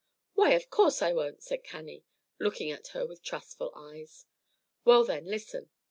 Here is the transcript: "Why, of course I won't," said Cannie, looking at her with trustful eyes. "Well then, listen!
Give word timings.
"Why, 0.33 0.53
of 0.53 0.71
course 0.71 1.03
I 1.03 1.13
won't," 1.13 1.43
said 1.43 1.63
Cannie, 1.63 2.03
looking 2.39 2.71
at 2.71 2.87
her 2.87 3.05
with 3.05 3.21
trustful 3.21 3.71
eyes. 3.75 4.25
"Well 4.83 5.03
then, 5.03 5.25
listen! 5.27 5.69